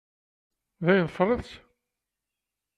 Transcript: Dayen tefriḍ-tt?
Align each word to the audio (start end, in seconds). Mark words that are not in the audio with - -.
Dayen 0.83 1.07
tefriḍ-tt? 1.09 1.51